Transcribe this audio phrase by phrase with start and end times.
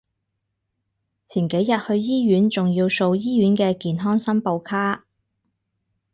[1.27, 5.05] 前幾日去醫院仲要掃醫院嘅健康申報卡